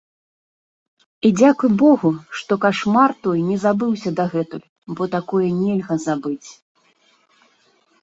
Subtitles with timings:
[1.29, 2.11] І дзякуй богу,
[2.41, 6.49] што кашмар той не забыўся дагэтуль, бо такое нельга забыць.